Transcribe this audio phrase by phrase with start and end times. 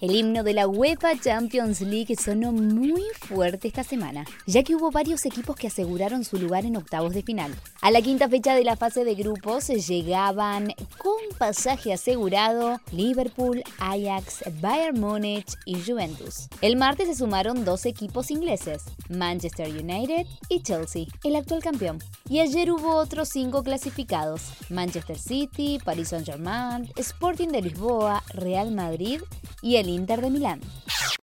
[0.00, 4.92] El himno de la UEFA Champions League sonó muy fuerte esta semana, ya que hubo
[4.92, 7.52] varios equipos que aseguraron su lugar en octavos de final.
[7.80, 14.44] A la quinta fecha de la fase de grupos llegaban con pasaje asegurado Liverpool, Ajax,
[14.60, 16.48] Bayern Múnich y Juventus.
[16.60, 21.98] El martes se sumaron dos equipos ingleses, Manchester United y Chelsea, el actual campeón.
[22.28, 29.22] Y ayer hubo otros cinco clasificados, Manchester City, Paris Saint-Germain, Sporting de Lisboa, Real Madrid
[29.60, 30.60] y el Inter de Milán.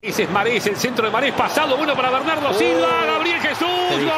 [0.02, 4.10] Ese es Marés, el centro de Marés, pasado bueno para Bernardo Silva, Gabriel Jesús, ¡gol!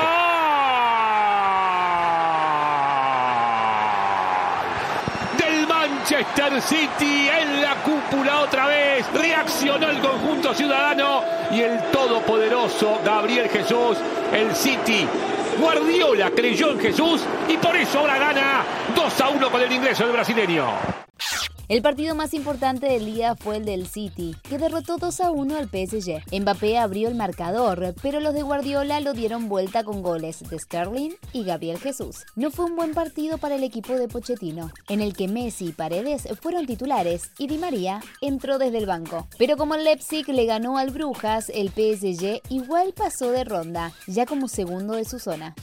[5.38, 13.00] Del Manchester City en la cúpula otra vez, reaccionó el conjunto ciudadano y el todopoderoso
[13.04, 13.98] Gabriel Jesús,
[14.32, 15.08] el City
[15.58, 20.04] Guardiola creyó en Jesús y por eso ahora gana 2 a 1 con el ingreso
[20.04, 21.01] del brasileño.
[21.72, 25.56] El partido más importante del día fue el del City, que derrotó 2 a 1
[25.56, 26.20] al PSG.
[26.38, 31.12] Mbappé abrió el marcador, pero los de Guardiola lo dieron vuelta con goles de Sterling
[31.32, 32.26] y Gabriel Jesús.
[32.36, 35.72] No fue un buen partido para el equipo de Pochettino, en el que Messi y
[35.72, 39.26] Paredes fueron titulares y Di María entró desde el banco.
[39.38, 44.26] Pero como el Leipzig le ganó al Brujas, el PSG igual pasó de ronda, ya
[44.26, 45.54] como segundo de su zona.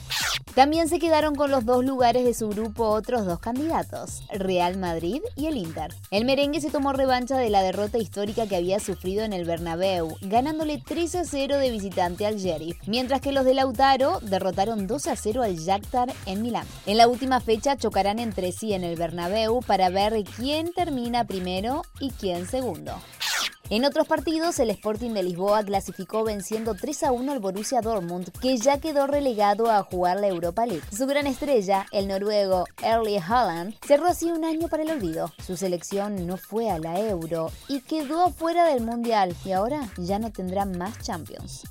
[0.54, 5.22] También se quedaron con los dos lugares de su grupo otros dos candidatos, Real Madrid
[5.36, 5.94] y el Inter.
[6.10, 10.16] El merengue se tomó revancha de la derrota histórica que había sufrido en el Bernabéu,
[10.22, 15.06] ganándole 3 a 0 de visitante al Sheriff, mientras que los de Lautaro derrotaron 2
[15.06, 16.66] a 0 al Shakhtar en Milán.
[16.84, 21.82] En la última fecha chocarán entre sí en el Bernabéu para ver quién termina primero
[22.00, 23.00] y quién segundo.
[23.72, 28.32] En otros partidos, el Sporting de Lisboa clasificó venciendo 3 a 1 al Borussia Dortmund,
[28.40, 30.82] que ya quedó relegado a jugar la Europa League.
[30.90, 35.32] Su gran estrella, el noruego Erling Haaland, cerró así un año para el olvido.
[35.46, 40.18] Su selección no fue a la Euro y quedó fuera del Mundial y ahora ya
[40.18, 41.62] no tendrá más Champions.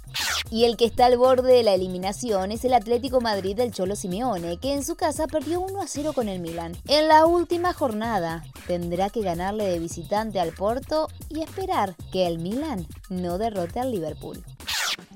[0.52, 3.96] Y el que está al borde de la eliminación es el Atlético Madrid del Cholo
[3.96, 6.78] Simeone, que en su casa perdió 1 a 0 con el Milan.
[6.88, 12.40] En la última jornada tendrá que ganarle de visitante al Porto y esperar que el
[12.40, 14.44] Milan no derrote al Liverpool.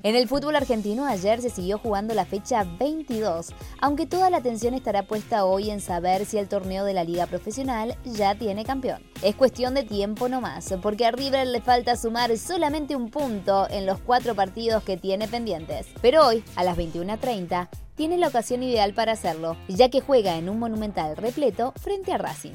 [0.02, 4.74] En el fútbol argentino ayer se siguió jugando la fecha 22, aunque toda la atención
[4.74, 9.02] estará puesta hoy en saber si el torneo de la liga profesional ya tiene campeón.
[9.22, 13.86] Es cuestión de tiempo nomás, porque a River le falta sumar solamente un punto en
[13.86, 15.86] los cuatro partidos que tiene pendientes.
[16.02, 20.48] Pero hoy, a las 21.30, tiene la ocasión ideal para hacerlo, ya que juega en
[20.48, 22.54] un monumental repleto frente a Racing.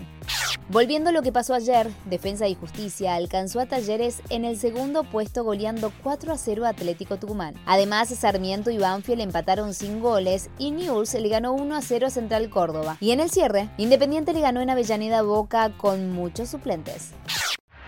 [0.70, 5.04] Volviendo a lo que pasó ayer, Defensa y Justicia alcanzó a Talleres en el segundo
[5.04, 7.56] puesto goleando 4 a 0 a Atlético Tucumán.
[7.66, 12.12] Además, Sarmiento y Banfield empataron sin goles y News le ganó 1 a 0 a
[12.12, 12.98] Central Córdoba.
[13.00, 17.14] Y en el cierre, Independiente le ganó en Avellaneda Boca con muchos suplentes.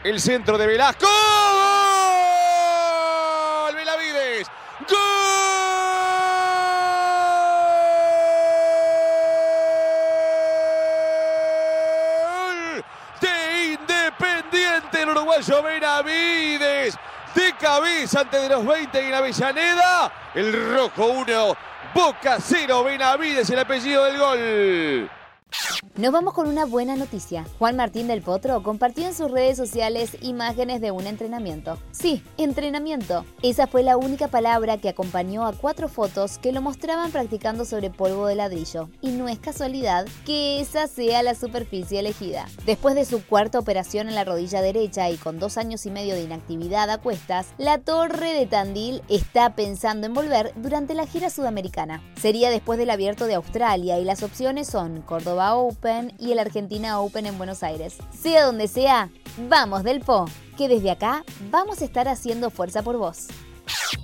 [0.04, 1.06] El centro de Velasco.
[1.06, 1.12] ¡Gol!
[3.76, 4.48] Benavides.
[4.90, 4.98] ¡Gol!
[13.22, 13.30] De
[13.74, 15.10] Independiente el
[15.48, 16.98] Benavides.
[17.34, 20.12] De cabeza antes de los 20 en Avellaneda.
[20.36, 21.58] El rojo 1.
[21.94, 22.84] Boca 0.
[22.84, 25.10] Benavides el apellido del gol.
[26.02, 27.46] Nos vamos con una buena noticia.
[27.60, 31.78] Juan Martín del Potro compartió en sus redes sociales imágenes de un entrenamiento.
[31.92, 33.24] Sí, entrenamiento.
[33.44, 37.92] Esa fue la única palabra que acompañó a cuatro fotos que lo mostraban practicando sobre
[37.92, 38.90] polvo de ladrillo.
[39.02, 42.48] Y no es casualidad que esa sea la superficie elegida.
[42.66, 46.16] Después de su cuarta operación en la rodilla derecha y con dos años y medio
[46.16, 51.30] de inactividad a cuestas, la Torre de Tandil está pensando en volver durante la gira
[51.30, 52.02] sudamericana.
[52.20, 55.54] Sería después del abierto de Australia y las opciones son Córdoba
[56.20, 57.98] Y el Argentina Open en Buenos Aires.
[58.18, 59.10] Sea donde sea,
[59.50, 60.26] vamos del Po,
[60.58, 63.28] que desde acá vamos a estar haciendo fuerza por vos.